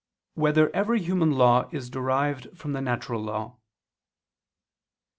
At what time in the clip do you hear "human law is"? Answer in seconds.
0.99-1.87